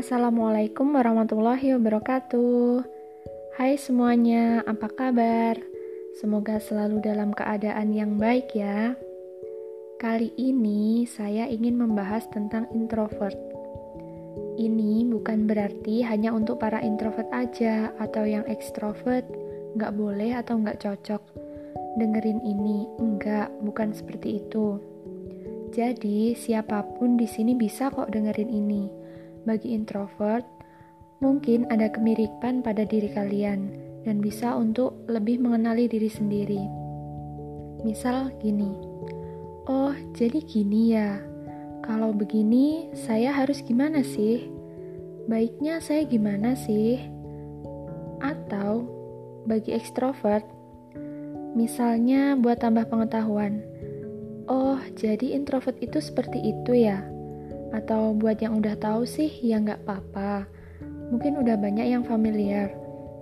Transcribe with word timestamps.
Assalamualaikum 0.00 0.96
warahmatullahi 0.96 1.76
wabarakatuh. 1.76 2.88
Hai 3.60 3.76
semuanya, 3.76 4.64
apa 4.64 4.88
kabar? 4.88 5.60
Semoga 6.16 6.56
selalu 6.56 7.04
dalam 7.04 7.36
keadaan 7.36 7.92
yang 7.92 8.16
baik 8.16 8.48
ya. 8.56 8.96
Kali 10.00 10.32
ini 10.40 11.04
saya 11.04 11.44
ingin 11.52 11.76
membahas 11.76 12.24
tentang 12.32 12.64
introvert. 12.72 13.36
Ini 14.56 15.04
bukan 15.04 15.44
berarti 15.44 16.00
hanya 16.00 16.32
untuk 16.32 16.64
para 16.64 16.80
introvert 16.80 17.28
aja 17.36 17.92
atau 18.00 18.24
yang 18.24 18.48
ekstrovert 18.48 19.28
nggak 19.76 19.92
boleh 20.00 20.32
atau 20.32 20.64
nggak 20.64 20.80
cocok. 20.80 21.20
Dengerin 22.00 22.40
ini, 22.40 22.88
enggak, 22.96 23.52
bukan 23.60 23.92
seperti 23.92 24.40
itu. 24.40 24.80
Jadi, 25.76 26.32
siapa 26.32 26.88
pun 26.96 27.20
di 27.20 27.28
sini 27.28 27.52
bisa 27.52 27.92
kok 27.92 28.08
dengerin 28.08 28.48
ini 28.48 28.99
bagi 29.44 29.72
introvert, 29.72 30.44
mungkin 31.20 31.68
ada 31.68 31.92
kemiripan 31.92 32.64
pada 32.64 32.84
diri 32.84 33.12
kalian 33.12 33.72
dan 34.04 34.24
bisa 34.24 34.56
untuk 34.56 34.96
lebih 35.06 35.40
mengenali 35.40 35.84
diri 35.86 36.08
sendiri. 36.08 36.62
Misal 37.84 38.32
gini, 38.40 38.72
oh 39.68 39.92
jadi 40.16 40.40
gini 40.44 40.96
ya, 40.96 41.20
kalau 41.84 42.12
begini 42.12 42.92
saya 42.96 43.32
harus 43.32 43.60
gimana 43.64 44.04
sih? 44.04 44.48
Baiknya 45.28 45.80
saya 45.84 46.04
gimana 46.08 46.56
sih? 46.56 47.00
Atau 48.20 48.88
bagi 49.48 49.72
ekstrovert, 49.72 50.44
misalnya 51.56 52.36
buat 52.36 52.60
tambah 52.60 52.88
pengetahuan, 52.88 53.64
oh 54.48 54.80
jadi 54.96 55.36
introvert 55.36 55.76
itu 55.80 56.00
seperti 56.00 56.40
itu 56.40 56.84
ya? 56.84 57.00
Atau 57.70 58.14
buat 58.18 58.42
yang 58.42 58.58
udah 58.58 58.74
tahu 58.78 59.06
sih 59.06 59.30
ya 59.42 59.62
nggak 59.62 59.86
apa-apa. 59.86 60.46
Mungkin 61.10 61.38
udah 61.42 61.58
banyak 61.58 61.86
yang 61.90 62.02
familiar. 62.06 62.70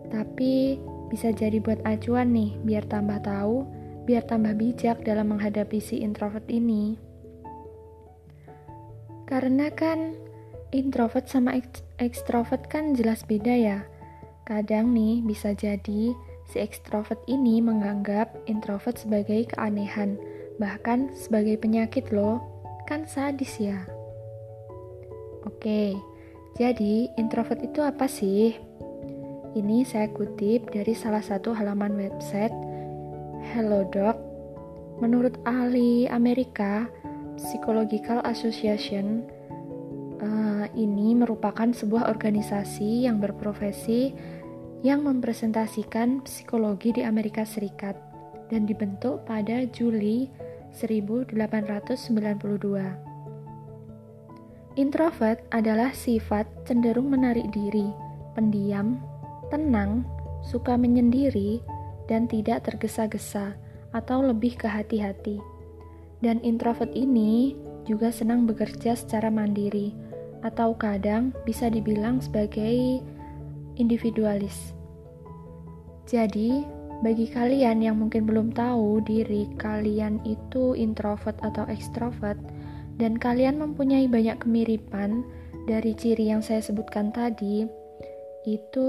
Tapi 0.09 0.81
bisa 1.09 1.33
jadi 1.33 1.61
buat 1.61 1.81
acuan 1.89 2.33
nih 2.33 2.57
biar 2.65 2.85
tambah 2.89 3.21
tahu, 3.25 3.65
biar 4.05 4.25
tambah 4.29 4.57
bijak 4.57 5.05
dalam 5.05 5.33
menghadapi 5.33 5.81
si 5.81 6.01
introvert 6.01 6.45
ini. 6.49 6.97
Karena 9.29 9.69
kan 9.69 10.17
introvert 10.73 11.29
sama 11.29 11.57
ekstrovert 12.01 12.69
kan 12.73 12.97
jelas 12.97 13.25
beda 13.25 13.53
ya. 13.53 13.79
Kadang 14.49 14.97
nih 14.97 15.21
bisa 15.21 15.53
jadi 15.53 16.17
si 16.49 16.57
ekstrovert 16.57 17.21
ini 17.29 17.61
menganggap 17.61 18.33
introvert 18.49 18.97
sebagai 18.97 19.53
keanehan, 19.53 20.17
bahkan 20.57 21.13
sebagai 21.13 21.61
penyakit 21.61 22.09
loh. 22.09 22.41
Kan 22.89 23.05
sadis 23.05 23.61
ya. 23.61 23.85
Oke, 25.49 25.97
jadi 26.61 27.09
introvert 27.17 27.65
itu 27.65 27.81
apa 27.81 28.05
sih? 28.05 28.53
Ini 29.57 29.81
saya 29.89 30.13
kutip 30.13 30.77
dari 30.77 30.93
salah 30.93 31.25
satu 31.25 31.57
halaman 31.57 31.97
website 31.97 32.53
Hello 33.57 33.81
Doc. 33.89 34.21
Menurut 35.01 35.41
ahli 35.49 36.05
Amerika 36.13 36.85
Psychological 37.41 38.21
Association, 38.29 39.25
uh, 40.21 40.69
ini 40.77 41.17
merupakan 41.17 41.73
sebuah 41.73 42.13
organisasi 42.13 43.09
yang 43.09 43.25
berprofesi 43.25 44.13
yang 44.85 45.01
mempresentasikan 45.01 46.21
psikologi 46.29 46.93
di 46.93 47.09
Amerika 47.09 47.49
Serikat 47.49 47.97
dan 48.53 48.69
dibentuk 48.69 49.25
pada 49.25 49.65
Juli 49.73 50.29
1892. 50.77 53.08
Introvert 54.79 55.43
adalah 55.51 55.91
sifat 55.91 56.47
cenderung 56.63 57.11
menarik 57.11 57.51
diri, 57.51 57.91
pendiam, 58.39 59.03
tenang, 59.51 60.07
suka 60.47 60.79
menyendiri, 60.79 61.59
dan 62.07 62.31
tidak 62.31 62.63
tergesa-gesa 62.63 63.59
atau 63.91 64.23
lebih 64.23 64.55
ke 64.55 64.71
hati-hati. 64.71 65.43
Dan 66.23 66.39
introvert 66.47 66.95
ini 66.95 67.59
juga 67.91 68.15
senang 68.15 68.47
bekerja 68.47 68.95
secara 68.95 69.35
mandiri 69.35 69.91
atau 70.47 70.79
kadang 70.79 71.35
bisa 71.43 71.67
dibilang 71.67 72.23
sebagai 72.23 73.03
individualis. 73.83 74.79
Jadi, 76.07 76.63
bagi 77.03 77.27
kalian 77.27 77.83
yang 77.83 77.99
mungkin 77.99 78.31
belum 78.31 78.55
tahu 78.55 79.03
diri 79.03 79.51
kalian 79.59 80.23
itu 80.23 80.79
introvert 80.79 81.35
atau 81.43 81.67
ekstrovert, 81.67 82.39
dan 82.99 83.15
kalian 83.15 83.63
mempunyai 83.63 84.11
banyak 84.11 84.43
kemiripan 84.43 85.23
dari 85.71 85.95
ciri 85.95 86.35
yang 86.35 86.43
saya 86.43 86.59
sebutkan 86.59 87.15
tadi, 87.15 87.63
itu 88.43 88.89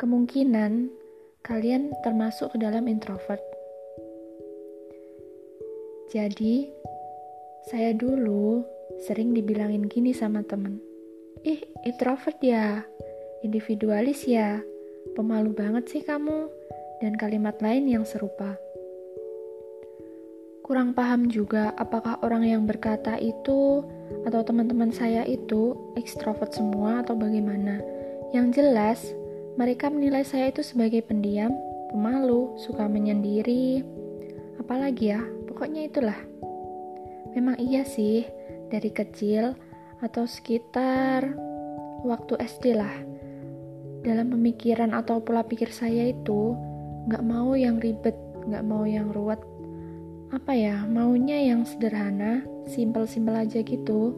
kemungkinan 0.00 0.88
kalian 1.44 1.92
termasuk 2.00 2.56
ke 2.56 2.58
dalam 2.60 2.88
introvert. 2.88 3.44
Jadi, 6.10 6.66
saya 7.70 7.94
dulu 7.94 8.64
sering 9.06 9.36
dibilangin 9.36 9.86
gini 9.86 10.10
sama 10.10 10.42
temen, 10.42 10.80
ih 11.44 11.60
introvert 11.86 12.40
ya, 12.42 12.82
individualis 13.44 14.26
ya, 14.26 14.64
pemalu 15.14 15.54
banget 15.54 15.86
sih 15.86 16.02
kamu, 16.02 16.50
dan 17.04 17.14
kalimat 17.14 17.56
lain 17.62 17.86
yang 17.86 18.04
serupa 18.04 18.58
kurang 20.70 20.94
paham 20.94 21.26
juga 21.26 21.74
apakah 21.82 22.22
orang 22.22 22.46
yang 22.46 22.62
berkata 22.62 23.18
itu 23.18 23.82
atau 24.22 24.40
teman-teman 24.46 24.94
saya 24.94 25.26
itu 25.26 25.74
ekstrovert 25.98 26.54
semua 26.54 27.02
atau 27.02 27.18
bagaimana. 27.18 27.82
Yang 28.30 28.62
jelas, 28.62 29.02
mereka 29.58 29.90
menilai 29.90 30.22
saya 30.22 30.54
itu 30.54 30.62
sebagai 30.62 31.02
pendiam, 31.02 31.50
pemalu, 31.90 32.54
suka 32.54 32.86
menyendiri, 32.86 33.82
apalagi 34.62 35.10
ya, 35.10 35.18
pokoknya 35.50 35.90
itulah. 35.90 36.20
Memang 37.34 37.58
iya 37.58 37.82
sih, 37.82 38.22
dari 38.70 38.94
kecil 38.94 39.58
atau 39.98 40.22
sekitar 40.22 41.34
waktu 42.06 42.46
SD 42.46 42.78
lah. 42.78 42.94
Dalam 44.06 44.30
pemikiran 44.38 44.94
atau 44.94 45.18
pola 45.18 45.42
pikir 45.42 45.74
saya 45.74 46.14
itu, 46.14 46.54
nggak 47.10 47.26
mau 47.26 47.58
yang 47.58 47.82
ribet, 47.82 48.14
nggak 48.46 48.62
mau 48.62 48.86
yang 48.86 49.10
ruwet, 49.10 49.49
apa 50.30 50.54
ya 50.54 50.86
maunya 50.86 51.42
yang 51.42 51.66
sederhana 51.66 52.46
simpel-simpel 52.70 53.34
aja 53.34 53.60
gitu. 53.62 54.14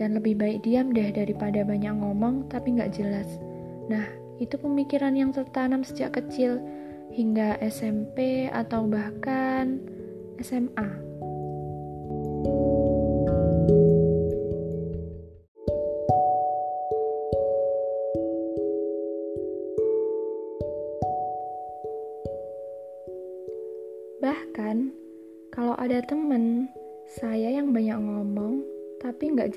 Dan 0.00 0.16
lebih 0.16 0.40
baik 0.40 0.64
diam 0.64 0.96
deh 0.96 1.12
daripada 1.12 1.60
banyak 1.60 1.92
ngomong 1.92 2.48
tapi 2.48 2.72
nggak 2.78 2.96
jelas. 2.96 3.28
Nah 3.92 4.08
itu 4.40 4.56
pemikiran 4.56 5.12
yang 5.12 5.34
tertanam 5.34 5.84
sejak 5.84 6.16
kecil 6.16 6.56
hingga 7.12 7.60
SMP 7.60 8.48
atau 8.48 8.88
bahkan 8.88 9.76
SMA 10.40 11.10
Bahkan, 12.40 12.69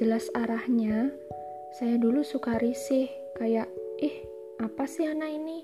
jelas 0.04 0.28
arahnya, 0.36 1.16
saya 1.80 1.96
dulu 1.96 2.28
suka 2.28 2.60
risih, 2.60 3.08
kayak, 3.40 3.72
ih, 4.04 4.28
apa 4.60 4.84
sih 4.84 5.08
anak 5.08 5.32
ini? 5.32 5.64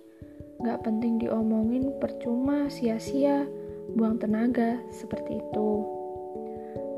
Nggak 0.64 0.88
penting 0.88 1.20
diomongin, 1.20 1.92
percuma, 2.00 2.72
sia-sia, 2.72 3.44
buang 4.00 4.16
tenaga, 4.16 4.80
seperti 4.96 5.44
itu. 5.44 5.84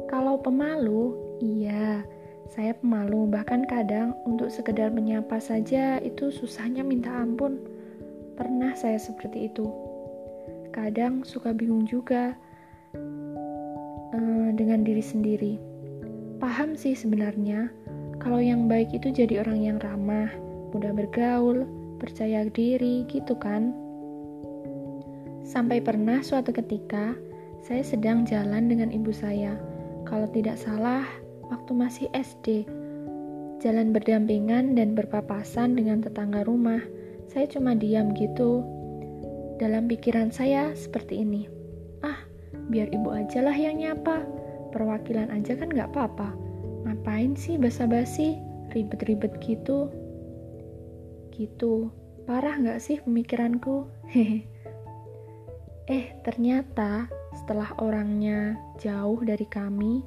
Kalau 0.05 0.37
pemalu, 0.37 1.17
iya, 1.41 2.05
saya 2.53 2.77
pemalu, 2.77 3.25
bahkan 3.33 3.65
kadang 3.65 4.13
untuk 4.29 4.53
sekedar 4.53 4.93
menyapa 4.93 5.41
saja 5.41 5.97
itu 5.97 6.29
susahnya 6.29 6.85
minta 6.85 7.09
ampun. 7.09 7.57
Pernah 8.37 8.77
saya 8.77 9.01
seperti 9.01 9.49
itu. 9.49 9.65
Kadang 10.69 11.25
suka 11.25 11.57
bingung 11.57 11.89
juga, 11.89 12.37
uh, 14.13 14.49
dengan 14.53 14.85
diri 14.85 15.01
sendiri. 15.01 15.70
Paham 16.41 16.73
sih 16.73 16.97
sebenarnya, 16.97 17.69
kalau 18.17 18.41
yang 18.41 18.65
baik 18.65 18.89
itu 18.91 19.13
jadi 19.13 19.45
orang 19.45 19.61
yang 19.61 19.77
ramah, 19.77 20.33
mudah 20.73 20.89
bergaul, 20.89 21.69
percaya 22.01 22.49
diri, 22.49 23.05
gitu 23.05 23.37
kan? 23.37 23.69
Sampai 25.45 25.85
pernah 25.85 26.25
suatu 26.25 26.49
ketika, 26.49 27.13
saya 27.61 27.85
sedang 27.85 28.25
jalan 28.25 28.73
dengan 28.73 28.89
ibu 28.89 29.13
saya. 29.13 29.53
Kalau 30.09 30.25
tidak 30.33 30.57
salah, 30.57 31.05
waktu 31.45 31.71
masih 31.77 32.07
SD. 32.17 32.65
Jalan 33.61 33.93
berdampingan 33.93 34.73
dan 34.73 34.97
berpapasan 34.97 35.77
dengan 35.77 36.01
tetangga 36.01 36.41
rumah. 36.49 36.81
Saya 37.29 37.45
cuma 37.45 37.77
diam 37.77 38.17
gitu. 38.17 38.65
Dalam 39.61 39.85
pikiran 39.85 40.33
saya 40.33 40.73
seperti 40.73 41.21
ini 41.21 41.61
biar 42.71 42.87
ibu 42.95 43.11
aja 43.11 43.43
lah 43.43 43.53
yang 43.53 43.83
nyapa. 43.83 44.23
Perwakilan 44.71 45.29
aja 45.29 45.59
kan 45.59 45.69
gak 45.71 45.91
apa-apa. 45.93 46.31
Ngapain 46.87 47.35
sih 47.37 47.59
basa-basi? 47.59 48.51
ribet-ribet 48.71 49.37
gitu. 49.43 49.91
Gitu, 51.31 51.91
parah 52.27 52.55
nggak 52.59 52.79
sih 52.79 52.99
pemikiranku? 53.03 53.87
Hehe. 54.07 54.47
eh, 55.95 56.15
ternyata 56.23 57.07
setelah 57.35 57.71
orangnya 57.79 58.59
jauh 58.79 59.19
dari 59.23 59.47
kami, 59.47 60.03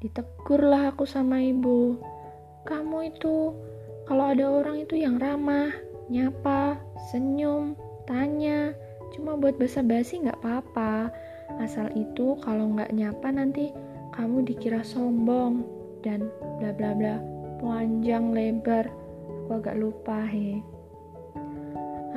ditegurlah 0.00 0.92
aku 0.92 1.04
sama 1.08 1.40
ibu. 1.40 1.96
Kamu 2.68 2.98
itu, 3.08 3.56
kalau 4.04 4.32
ada 4.32 4.44
orang 4.44 4.84
itu 4.84 5.00
yang 5.00 5.16
ramah, 5.16 5.72
nyapa, 6.12 6.76
senyum, 7.08 7.72
tanya, 8.04 8.76
cuma 9.16 9.36
buat 9.40 9.56
basa-basi 9.56 10.20
nggak 10.24 10.40
apa-apa. 10.44 11.08
Asal 11.64 11.88
itu 11.96 12.36
kalau 12.44 12.76
nggak 12.76 12.92
nyapa 12.92 13.32
nanti 13.32 13.72
kamu 14.18 14.42
dikira 14.42 14.82
sombong 14.82 15.62
dan 16.02 16.26
bla 16.58 16.74
bla 16.74 16.90
bla. 16.90 17.22
Panjang 17.62 18.34
lebar. 18.34 18.90
Aku 19.46 19.62
agak 19.62 19.78
lupa 19.78 20.26
he. 20.26 20.58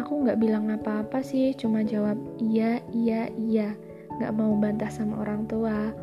Aku 0.01 0.25
nggak 0.25 0.42
bilang 0.42 0.74
apa-apa 0.74 1.21
sih 1.21 1.53
cuma 1.53 1.86
jawab 1.86 2.18
iya 2.42 2.81
iya 2.89 3.30
iya. 3.38 3.77
Nggak 4.18 4.33
mau 4.33 4.57
bantah 4.57 4.89
sama 4.89 5.21
orang 5.21 5.45
tua. 5.45 5.94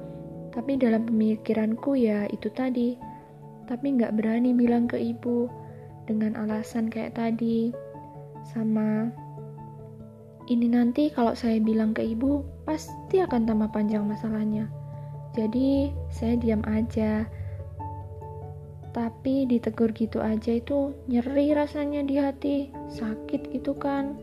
Tapi 0.54 0.78
dalam 0.78 1.02
pemikiranku 1.02 1.98
ya 1.98 2.30
itu 2.30 2.46
tadi. 2.54 2.94
Tapi 3.66 3.98
nggak 3.98 4.14
berani 4.14 4.54
bilang 4.54 4.86
ke 4.86 5.02
ibu 5.02 5.50
dengan 6.06 6.38
alasan 6.38 6.86
kayak 6.86 7.18
tadi. 7.18 7.74
Sama 8.46 9.10
ini 10.46 10.70
nanti 10.70 11.10
kalau 11.10 11.34
saya 11.34 11.58
bilang 11.58 11.90
ke 11.90 12.06
ibu 12.06 12.46
pasti 12.62 13.18
akan 13.18 13.44
tambah 13.44 13.68
panjang 13.74 14.06
masalahnya 14.06 14.77
jadi 15.38 15.94
saya 16.10 16.34
diam 16.34 16.66
aja. 16.66 17.22
Tapi 18.90 19.46
ditegur 19.46 19.94
gitu 19.94 20.18
aja 20.18 20.58
itu 20.58 20.90
nyeri 21.06 21.54
rasanya 21.54 22.02
di 22.02 22.18
hati. 22.18 22.56
Sakit 22.90 23.54
gitu 23.54 23.78
kan. 23.78 24.18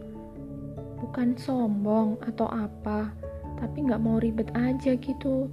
Bukan 1.00 1.40
sombong 1.40 2.20
atau 2.28 2.52
apa 2.52 3.16
tapi 3.56 3.88
nggak 3.88 4.04
mau 4.04 4.20
ribet 4.20 4.52
aja 4.52 5.00
gitu. 5.00 5.48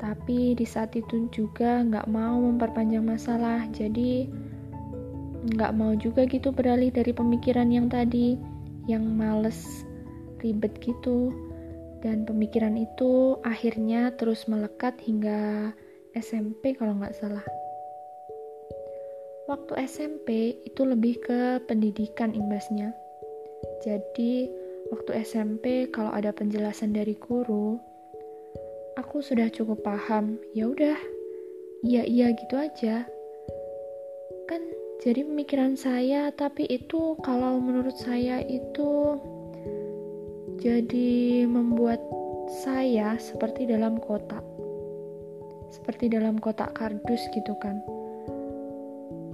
Tapi 0.00 0.56
di 0.56 0.64
saat 0.64 0.96
itu 0.96 1.28
juga 1.28 1.84
nggak 1.84 2.08
mau 2.08 2.40
memperpanjang 2.40 3.04
masalah. 3.04 3.68
Jadi 3.76 4.32
nggak 5.52 5.76
mau 5.76 5.92
juga 5.92 6.24
gitu 6.24 6.48
beralih 6.48 6.88
dari 6.88 7.12
pemikiran 7.12 7.68
yang 7.68 7.92
tadi 7.92 8.40
yang 8.88 9.04
males 9.04 9.84
ribet 10.40 10.80
gitu 10.80 11.28
dan 12.04 12.28
pemikiran 12.28 12.76
itu 12.76 13.40
akhirnya 13.40 14.12
terus 14.20 14.44
melekat 14.44 14.94
hingga 15.00 15.72
SMP 16.12 16.76
kalau 16.76 17.00
nggak 17.00 17.16
salah 17.16 17.42
Waktu 19.44 19.76
SMP 19.84 20.56
itu 20.64 20.88
lebih 20.88 21.20
ke 21.20 21.60
pendidikan 21.68 22.32
imbasnya. 22.32 22.96
Jadi, 23.84 24.48
waktu 24.88 25.20
SMP 25.20 25.92
kalau 25.92 26.16
ada 26.16 26.32
penjelasan 26.32 26.96
dari 26.96 27.12
guru, 27.12 27.76
aku 28.96 29.20
sudah 29.20 29.52
cukup 29.52 29.84
paham. 29.84 30.40
Ya 30.56 30.64
udah, 30.64 30.96
iya 31.84 32.08
iya 32.08 32.32
gitu 32.32 32.56
aja. 32.56 33.04
Kan 34.48 34.64
jadi 35.04 35.28
pemikiran 35.28 35.76
saya, 35.76 36.32
tapi 36.32 36.64
itu 36.64 37.12
kalau 37.20 37.60
menurut 37.60 38.00
saya 38.00 38.40
itu 38.48 39.20
jadi 40.60 41.44
membuat 41.48 42.02
saya 42.66 43.16
seperti 43.16 43.66
dalam 43.66 43.98
kotak. 43.98 44.42
Seperti 45.74 46.12
dalam 46.12 46.38
kotak 46.38 46.76
kardus 46.76 47.22
gitu 47.34 47.56
kan 47.58 47.82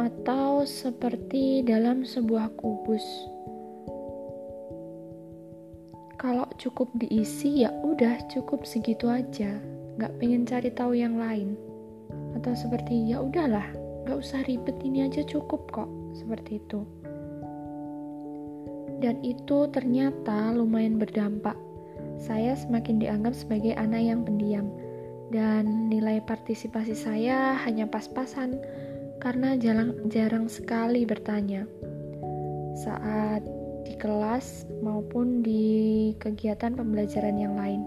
atau 0.00 0.64
seperti 0.64 1.60
dalam 1.60 2.08
sebuah 2.08 2.56
kubus. 2.56 3.04
Kalau 6.20 6.48
cukup 6.60 6.88
diisi 6.96 7.64
ya 7.64 7.72
udah 7.84 8.28
cukup 8.28 8.64
segitu 8.68 9.08
aja, 9.08 9.56
nggak 9.96 10.12
pengen 10.20 10.44
cari 10.44 10.68
tahu 10.72 10.92
yang 10.96 11.16
lain. 11.16 11.56
Atau 12.36 12.52
seperti 12.52 13.12
ya 13.12 13.20
udahlah, 13.24 13.64
nggak 14.04 14.20
usah 14.20 14.44
ribet 14.44 14.76
ini 14.84 15.08
aja 15.08 15.24
cukup 15.24 15.68
kok, 15.72 15.88
seperti 16.12 16.60
itu. 16.60 16.84
Dan 19.00 19.24
itu 19.24 19.66
ternyata 19.72 20.52
lumayan 20.52 21.00
berdampak. 21.00 21.56
Saya 22.20 22.52
semakin 22.52 23.00
dianggap 23.00 23.32
sebagai 23.32 23.72
anak 23.80 24.04
yang 24.04 24.20
pendiam, 24.28 24.68
dan 25.32 25.88
nilai 25.88 26.20
partisipasi 26.20 26.92
saya 26.92 27.56
hanya 27.64 27.88
pas-pasan 27.88 28.60
karena 29.24 29.56
jarang, 29.56 29.96
jarang 30.12 30.46
sekali 30.52 31.08
bertanya 31.08 31.64
saat 32.76 33.44
di 33.84 33.94
kelas 33.96 34.68
maupun 34.80 35.40
di 35.40 36.12
kegiatan 36.20 36.76
pembelajaran 36.76 37.36
yang 37.36 37.56
lain. 37.56 37.84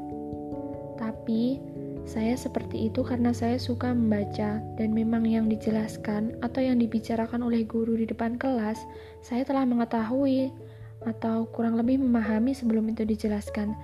Tapi, 0.98 1.58
saya 2.04 2.36
seperti 2.36 2.92
itu 2.92 3.00
karena 3.02 3.32
saya 3.32 3.56
suka 3.56 3.96
membaca 3.96 4.60
dan 4.76 4.90
memang 4.92 5.24
yang 5.24 5.48
dijelaskan 5.48 6.36
atau 6.44 6.60
yang 6.60 6.78
dibicarakan 6.78 7.42
oleh 7.48 7.64
guru 7.64 7.96
di 7.96 8.06
depan 8.06 8.36
kelas, 8.36 8.78
saya 9.24 9.48
telah 9.48 9.64
mengetahui 9.64 10.52
atau 11.04 11.48
kurang 11.52 11.80
lebih 11.80 12.00
memahami 12.00 12.56
sebelum 12.56 12.90
itu 12.92 13.04
dijelaskan. 13.04 13.76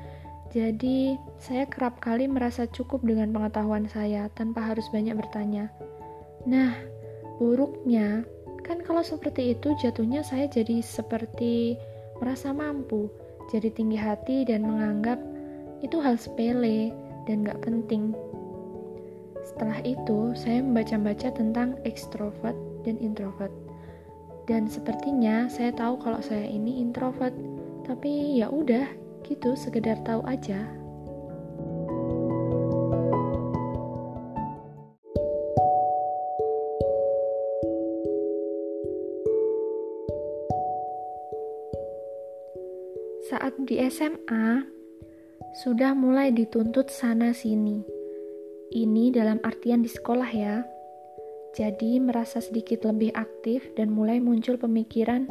Jadi, 0.49 1.19
saya 1.37 1.69
kerap 1.69 2.01
kali 2.01 2.25
merasa 2.25 2.65
cukup 2.65 3.05
dengan 3.05 3.29
pengetahuan 3.29 3.85
saya 3.85 4.31
tanpa 4.33 4.65
harus 4.65 4.89
banyak 4.89 5.13
bertanya. 5.13 5.69
Nah, 6.49 6.73
Buruknya, 7.39 8.27
kan 8.67 8.83
kalau 8.83 8.99
seperti 8.99 9.55
itu 9.55 9.71
jatuhnya 9.79 10.27
saya 10.27 10.51
jadi 10.51 10.83
seperti 10.83 11.79
merasa 12.19 12.51
mampu, 12.51 13.07
jadi 13.47 13.71
tinggi 13.71 13.95
hati 13.95 14.43
dan 14.43 14.67
menganggap 14.67 15.15
itu 15.79 16.03
hal 16.03 16.19
sepele 16.19 16.91
dan 17.23 17.47
gak 17.47 17.63
penting. 17.63 18.11
Setelah 19.47 19.79
itu, 19.87 20.35
saya 20.35 20.59
membaca-baca 20.59 21.31
tentang 21.31 21.79
ekstrovert 21.87 22.59
dan 22.83 22.99
introvert. 22.99 23.55
Dan 24.49 24.65
sepertinya 24.65 25.45
saya 25.45 25.69
tahu 25.69 26.01
kalau 26.01 26.25
saya 26.25 26.49
ini 26.49 26.81
introvert, 26.81 27.37
tapi 27.85 28.41
ya 28.41 28.49
udah, 28.49 28.89
gitu 29.21 29.53
sekedar 29.53 30.01
tahu 30.01 30.25
aja. 30.25 30.57
Saat 43.29 43.53
di 43.69 43.77
SMA, 43.85 44.65
sudah 45.61 45.93
mulai 45.93 46.33
dituntut 46.33 46.89
sana-sini. 46.89 47.85
Ini 48.73 49.13
dalam 49.13 49.37
artian 49.45 49.85
di 49.85 49.89
sekolah 49.93 50.29
ya. 50.33 50.65
Jadi 51.57 51.97
merasa 51.97 52.37
sedikit 52.39 52.85
lebih 52.85 53.09
aktif 53.17 53.65
dan 53.73 53.89
mulai 53.89 54.21
muncul 54.21 54.53
pemikiran, 54.55 55.25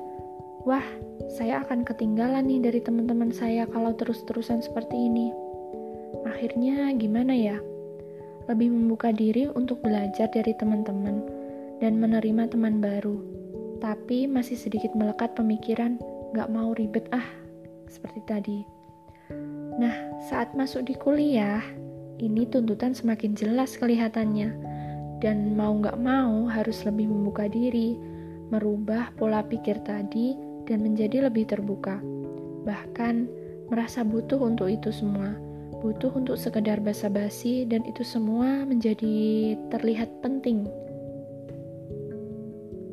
wah, 0.67 0.83
saya 1.31 1.63
akan 1.63 1.87
ketinggalan 1.87 2.47
nih 2.51 2.61
dari 2.65 2.81
teman-teman 2.83 3.31
saya 3.31 3.69
kalau 3.71 3.95
terus-terusan 3.95 4.59
seperti 4.59 4.99
ini. 4.99 5.31
Akhirnya 6.27 6.91
gimana 6.99 7.33
ya? 7.37 7.57
Lebih 8.51 8.73
membuka 8.73 9.15
diri 9.15 9.47
untuk 9.53 9.79
belajar 9.85 10.27
dari 10.33 10.57
teman-teman 10.59 11.23
dan 11.79 12.01
menerima 12.03 12.51
teman 12.51 12.83
baru. 12.83 13.23
Tapi 13.79 14.27
masih 14.27 14.59
sedikit 14.59 14.91
melekat 14.99 15.39
pemikiran, 15.39 16.03
gak 16.35 16.51
mau 16.51 16.75
ribet 16.75 17.07
ah 17.15 17.25
seperti 17.87 18.21
tadi. 18.27 18.59
Nah, 19.79 19.95
saat 20.27 20.59
masuk 20.59 20.91
di 20.91 20.99
kuliah, 20.99 21.63
ini 22.19 22.43
tuntutan 22.51 22.91
semakin 22.99 23.39
jelas 23.39 23.79
kelihatannya, 23.79 24.68
dan 25.19 25.59
mau 25.59 25.75
nggak 25.75 25.99
mau 25.99 26.47
harus 26.47 26.83
lebih 26.87 27.11
membuka 27.11 27.51
diri, 27.51 27.99
merubah 28.55 29.11
pola 29.19 29.43
pikir 29.43 29.83
tadi, 29.83 30.39
dan 30.65 30.85
menjadi 30.85 31.27
lebih 31.27 31.49
terbuka. 31.49 31.99
Bahkan 32.65 33.15
merasa 33.73 34.07
butuh 34.07 34.39
untuk 34.39 34.71
itu 34.71 34.93
semua, 34.95 35.35
butuh 35.81 36.13
untuk 36.15 36.39
sekedar 36.39 36.79
basa-basi, 36.79 37.67
dan 37.67 37.83
itu 37.89 38.05
semua 38.07 38.63
menjadi 38.65 39.57
terlihat 39.75 40.09
penting. 40.23 40.69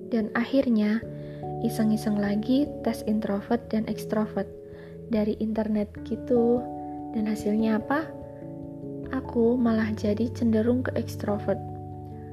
Dan 0.10 0.32
akhirnya, 0.38 1.02
iseng-iseng 1.66 2.16
lagi 2.16 2.70
tes 2.86 3.04
introvert 3.10 3.62
dan 3.74 3.84
ekstrovert 3.90 4.48
dari 5.10 5.38
internet 5.44 5.92
gitu. 6.08 6.62
Dan 7.16 7.28
hasilnya 7.32 7.80
apa? 7.80 8.06
Aku 9.14 9.56
malah 9.56 9.92
jadi 9.96 10.28
cenderung 10.34 10.84
ke 10.84 10.92
ekstrovert. 10.98 11.75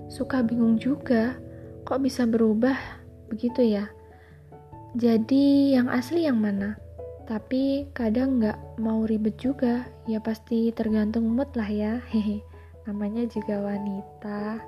Suka 0.09 0.43
bingung 0.43 0.79
juga, 0.81 1.37
kok 1.85 2.03
bisa 2.03 2.27
berubah 2.27 2.75
begitu 3.29 3.63
ya? 3.63 3.91
Jadi 4.99 5.73
yang 5.73 5.89
asli 5.89 6.29
yang 6.29 6.41
mana? 6.41 6.77
Tapi 7.25 7.89
kadang 7.97 8.43
nggak 8.43 8.83
mau 8.83 9.07
ribet 9.09 9.39
juga, 9.39 9.87
ya 10.05 10.19
pasti 10.19 10.75
tergantung 10.75 11.33
mood 11.33 11.49
lah 11.55 11.71
ya. 11.71 11.93
Hehe, 12.11 12.43
namanya 12.85 13.25
juga 13.31 13.63
wanita. 13.63 14.61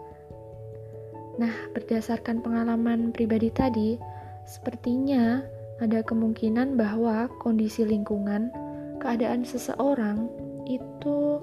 Nah, 1.34 1.54
berdasarkan 1.74 2.40
pengalaman 2.40 3.10
pribadi 3.10 3.50
tadi, 3.50 3.98
sepertinya 4.46 5.42
ada 5.82 6.00
kemungkinan 6.06 6.78
bahwa 6.78 7.26
kondisi 7.42 7.82
lingkungan, 7.82 8.54
keadaan 9.02 9.42
seseorang 9.42 10.30
itu 10.64 11.42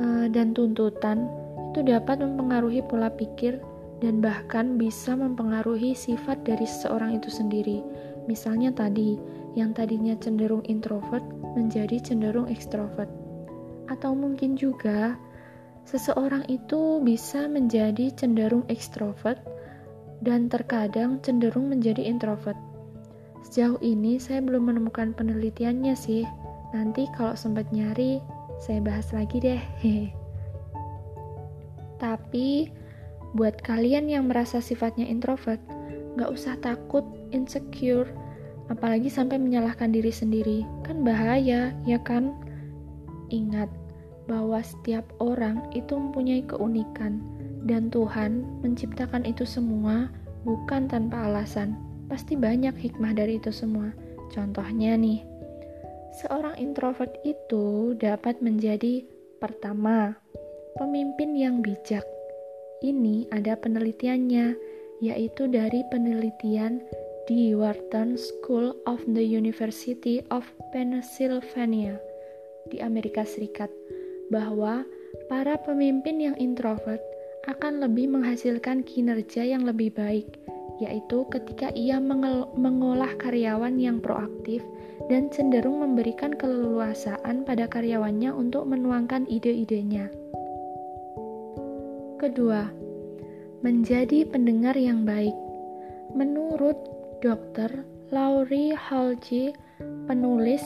uh, 0.00 0.26
dan 0.32 0.56
tuntutan 0.56 1.28
itu 1.74 1.82
dapat 1.82 2.22
mempengaruhi 2.22 2.86
pola 2.86 3.10
pikir 3.10 3.58
dan 3.98 4.22
bahkan 4.22 4.78
bisa 4.78 5.18
mempengaruhi 5.18 5.90
sifat 5.90 6.46
dari 6.46 6.62
seseorang 6.62 7.18
itu 7.18 7.26
sendiri. 7.26 7.82
Misalnya 8.30 8.70
tadi, 8.70 9.18
yang 9.58 9.74
tadinya 9.74 10.14
cenderung 10.22 10.62
introvert 10.70 11.26
menjadi 11.58 11.98
cenderung 11.98 12.46
ekstrovert. 12.46 13.10
Atau 13.90 14.14
mungkin 14.14 14.54
juga 14.54 15.18
seseorang 15.82 16.46
itu 16.46 17.02
bisa 17.02 17.50
menjadi 17.50 18.14
cenderung 18.14 18.62
ekstrovert 18.70 19.42
dan 20.22 20.46
terkadang 20.46 21.18
cenderung 21.26 21.74
menjadi 21.74 22.06
introvert. 22.06 22.56
Sejauh 23.50 23.82
ini 23.82 24.22
saya 24.22 24.38
belum 24.46 24.70
menemukan 24.70 25.10
penelitiannya 25.10 25.98
sih. 25.98 26.22
Nanti 26.70 27.10
kalau 27.18 27.34
sempat 27.34 27.66
nyari, 27.74 28.22
saya 28.62 28.78
bahas 28.78 29.10
lagi 29.10 29.42
deh. 29.42 29.62
Tapi 32.04 32.68
buat 33.32 33.64
kalian 33.64 34.12
yang 34.12 34.28
merasa 34.28 34.60
sifatnya 34.60 35.08
introvert, 35.08 35.58
gak 36.20 36.28
usah 36.28 36.60
takut, 36.60 37.02
insecure, 37.32 38.12
apalagi 38.68 39.08
sampai 39.08 39.40
menyalahkan 39.40 39.88
diri 39.88 40.12
sendiri. 40.12 40.68
Kan 40.84 41.00
bahaya, 41.00 41.72
ya 41.88 41.96
kan? 42.04 42.36
Ingat, 43.32 43.72
bahwa 44.28 44.60
setiap 44.60 45.08
orang 45.16 45.64
itu 45.72 45.96
mempunyai 45.96 46.44
keunikan, 46.44 47.24
dan 47.64 47.88
Tuhan 47.88 48.44
menciptakan 48.60 49.24
itu 49.24 49.48
semua 49.48 50.12
bukan 50.44 50.84
tanpa 50.84 51.24
alasan. 51.24 51.80
Pasti 52.12 52.36
banyak 52.36 52.76
hikmah 52.76 53.16
dari 53.16 53.40
itu 53.40 53.48
semua. 53.48 53.96
Contohnya 54.28 54.92
nih, 55.00 55.24
seorang 56.20 56.60
introvert 56.60 57.16
itu 57.24 57.96
dapat 57.96 58.44
menjadi 58.44 59.08
pertama, 59.40 60.20
pemimpin 60.74 61.38
yang 61.38 61.62
bijak. 61.62 62.02
Ini 62.82 63.30
ada 63.30 63.54
penelitiannya, 63.54 64.58
yaitu 64.98 65.46
dari 65.46 65.86
penelitian 65.88 66.82
di 67.24 67.56
Wharton 67.56 68.18
School 68.18 68.76
of 68.84 69.00
the 69.08 69.22
University 69.22 70.20
of 70.28 70.44
Pennsylvania 70.74 71.96
di 72.68 72.82
Amerika 72.84 73.24
Serikat 73.24 73.72
bahwa 74.28 74.84
para 75.30 75.56
pemimpin 75.62 76.20
yang 76.20 76.36
introvert 76.36 77.00
akan 77.48 77.80
lebih 77.80 78.10
menghasilkan 78.12 78.84
kinerja 78.84 79.44
yang 79.44 79.68
lebih 79.68 79.92
baik, 79.92 80.26
yaitu 80.80 81.28
ketika 81.30 81.70
ia 81.76 82.00
mengolah 82.56 83.12
karyawan 83.20 83.76
yang 83.78 84.00
proaktif 84.00 84.64
dan 85.06 85.28
cenderung 85.28 85.84
memberikan 85.84 86.32
keleluasaan 86.34 87.44
pada 87.44 87.68
karyawannya 87.68 88.32
untuk 88.32 88.64
menuangkan 88.64 89.28
ide-idenya. 89.28 90.08
Kedua, 92.24 92.64
menjadi 93.60 94.24
pendengar 94.24 94.72
yang 94.80 95.04
baik. 95.04 95.36
Menurut 96.16 96.72
Dr. 97.20 97.84
Laurie 98.08 98.72
Halji, 98.72 99.52
penulis 100.08 100.64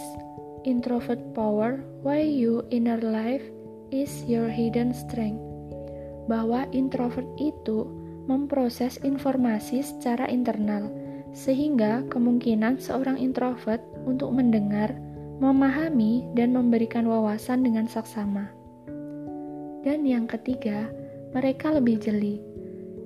Introvert 0.62 1.18
Power, 1.34 1.82
Why 2.06 2.22
You 2.22 2.62
Inner 2.70 3.02
Life 3.02 3.42
is 3.90 4.22
Your 4.30 4.46
Hidden 4.46 4.94
Strength, 4.94 5.42
bahwa 6.30 6.62
introvert 6.70 7.26
itu 7.42 7.90
memproses 8.30 9.02
informasi 9.02 9.82
secara 9.82 10.30
internal, 10.30 10.86
sehingga 11.34 12.06
kemungkinan 12.06 12.78
seorang 12.78 13.18
introvert 13.18 13.82
untuk 14.06 14.30
mendengar, 14.30 14.94
memahami, 15.42 16.22
dan 16.38 16.54
memberikan 16.54 17.10
wawasan 17.10 17.66
dengan 17.66 17.90
saksama. 17.90 18.46
Dan 19.82 20.06
yang 20.06 20.30
ketiga, 20.30 20.86
mereka 21.32 21.74
lebih 21.74 22.00
jeli. 22.00 22.40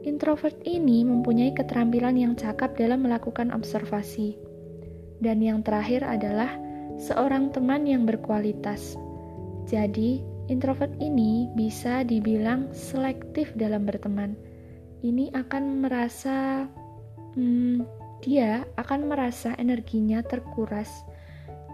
Introvert 0.02 0.59
ini 0.67 1.07
mempunyai 1.07 1.55
keterampilan 1.55 2.19
yang 2.19 2.35
cakap 2.35 2.75
dalam 2.75 3.07
melakukan 3.07 3.55
observasi. 3.55 4.35
Dan 5.23 5.38
yang 5.38 5.62
terakhir 5.62 6.02
adalah 6.02 6.50
seorang 6.99 7.55
teman 7.55 7.87
yang 7.87 8.02
berkualitas. 8.02 8.99
Jadi, 9.71 10.19
introvert 10.50 10.91
ini 10.99 11.47
bisa 11.55 12.02
dibilang 12.02 12.67
selektif 12.75 13.55
dalam 13.55 13.87
berteman. 13.87 14.35
Ini 15.07 15.31
akan 15.38 15.87
merasa, 15.87 16.67
hmm, 17.38 17.87
dia 18.26 18.67
akan 18.79 19.07
merasa 19.07 19.55
energinya 19.59 20.23
terkuras 20.26 20.91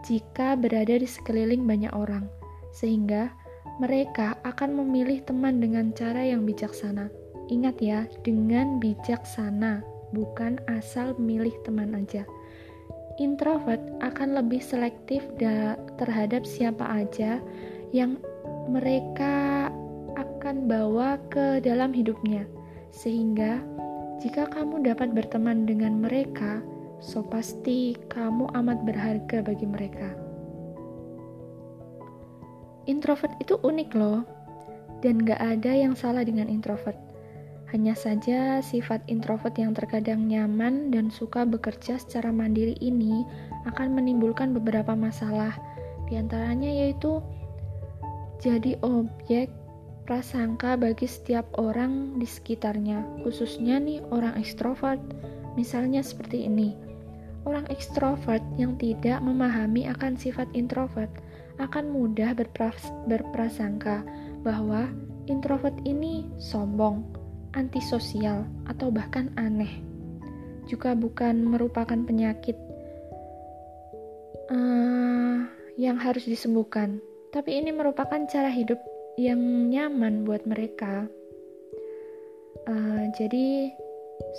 jika 0.05 0.57
berada 0.57 0.97
di 0.97 1.09
sekeliling 1.09 1.65
banyak 1.65 1.93
orang, 1.97 2.29
sehingga 2.73 3.33
mereka 3.79 4.39
akan 4.43 4.75
memilih 4.85 5.23
teman 5.23 5.63
dengan 5.63 5.95
cara 5.95 6.23
yang 6.23 6.43
bijaksana. 6.43 7.11
Ingat 7.49 7.81
ya, 7.81 8.05
dengan 8.27 8.83
bijaksana, 8.83 9.81
bukan 10.13 10.61
asal 10.69 11.17
milih 11.17 11.55
teman 11.65 11.97
aja 11.97 12.29
introvert 13.19 13.83
akan 13.99 14.39
lebih 14.39 14.63
selektif 14.63 15.27
terhadap 15.99 16.47
siapa 16.47 17.05
aja 17.05 17.43
yang 17.91 18.17
mereka 18.71 19.69
akan 20.15 20.71
bawa 20.71 21.19
ke 21.29 21.59
dalam 21.61 21.91
hidupnya. 21.91 22.47
Sehingga 22.95 23.61
jika 24.23 24.49
kamu 24.51 24.87
dapat 24.87 25.13
berteman 25.15 25.67
dengan 25.67 25.99
mereka, 25.99 26.63
so 27.03 27.23
pasti 27.27 27.95
kamu 28.11 28.51
amat 28.55 28.87
berharga 28.87 29.43
bagi 29.43 29.67
mereka. 29.67 30.28
Introvert 32.89 33.37
itu 33.39 33.61
unik 33.61 33.91
loh, 33.93 34.25
dan 35.05 35.23
gak 35.23 35.39
ada 35.39 35.71
yang 35.77 35.93
salah 35.93 36.25
dengan 36.25 36.49
introvert. 36.49 36.97
Hanya 37.69 37.93
saja 37.93 38.65
sifat 38.65 39.05
introvert 39.13 39.53
yang 39.61 39.77
terkadang 39.77 40.25
nyaman 40.25 40.89
dan 40.89 41.13
suka 41.13 41.45
bekerja 41.45 42.01
secara 42.01 42.33
mandiri 42.33 42.73
ini 42.81 43.29
akan 43.69 43.93
menimbulkan 43.93 44.57
beberapa 44.57 44.97
masalah. 44.97 45.53
Di 46.09 46.17
antaranya 46.17 46.73
yaitu 46.73 47.21
jadi 48.41 48.81
objek 48.81 49.53
prasangka 50.09 50.81
bagi 50.81 51.05
setiap 51.05 51.45
orang 51.61 52.17
di 52.17 52.25
sekitarnya, 52.25 53.05
khususnya 53.21 53.77
nih 53.77 54.01
orang 54.09 54.33
ekstrovert. 54.41 55.05
Misalnya 55.53 56.01
seperti 56.01 56.49
ini. 56.49 56.88
Orang 57.47 57.67
ekstrovert 57.71 58.43
yang 58.59 58.75
tidak 58.81 59.23
memahami 59.23 59.87
akan 59.91 60.19
sifat 60.19 60.49
introvert 60.57 61.11
akan 61.59 61.91
mudah 61.91 62.35
berpras 62.39 62.79
berprasangka 63.11 64.07
bahwa 64.47 64.87
introvert 65.27 65.75
ini 65.85 66.25
sombong, 66.39 67.03
antisosial, 67.59 68.47
atau 68.71 68.89
bahkan 68.89 69.29
aneh. 69.37 69.83
Juga 70.71 70.95
bukan 70.95 71.49
merupakan 71.49 71.99
penyakit 71.99 72.55
uh, 74.53 75.45
yang 75.77 75.97
harus 75.99 76.25
disembuhkan, 76.29 77.03
tapi 77.35 77.59
ini 77.59 77.75
merupakan 77.75 78.23
cara 78.29 78.49
hidup 78.53 78.79
yang 79.19 79.41
nyaman 79.69 80.23
buat 80.23 80.47
mereka. 80.47 81.11
Uh, 82.69 83.09
jadi, 83.17 83.73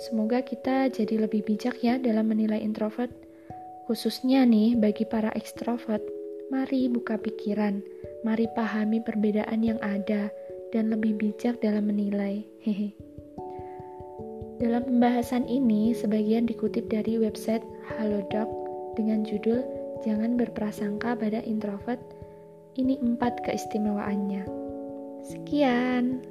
semoga 0.06 0.40
kita 0.44 0.88
jadi 0.90 1.26
lebih 1.26 1.44
bijak 1.44 1.80
ya 1.84 1.96
dalam 1.96 2.30
menilai 2.30 2.60
introvert, 2.60 3.10
khususnya 3.86 4.46
nih 4.46 4.76
bagi 4.78 5.04
para 5.06 5.32
ekstrovert. 5.36 6.02
Mari 6.50 6.90
buka 6.90 7.14
pikiran, 7.14 7.78
mari 8.26 8.50
pahami 8.58 8.98
perbedaan 9.00 9.62
yang 9.62 9.78
ada 9.78 10.28
dan 10.74 10.90
lebih 10.90 11.14
bijak 11.14 11.62
dalam 11.62 11.86
menilai. 11.86 12.42
Hehe. 12.62 12.90
Dalam 14.58 14.84
pembahasan 14.84 15.46
ini, 15.46 15.96
sebagian 15.96 16.44
dikutip 16.44 16.90
dari 16.90 17.16
website 17.16 17.64
Halodoc 17.96 18.50
dengan 18.98 19.24
judul 19.24 19.62
Jangan 20.00 20.40
berprasangka 20.40 21.12
pada 21.12 21.44
introvert. 21.44 22.00
Ini 22.80 22.96
empat 23.04 23.44
keistimewaannya. 23.44 24.48
Sekian. 25.20 26.24